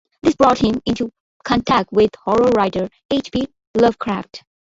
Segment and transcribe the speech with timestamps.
[0.23, 1.11] This brought him into
[1.45, 3.31] contact with horror writer H.
[3.31, 3.45] P.
[3.77, 4.41] Lovecraft.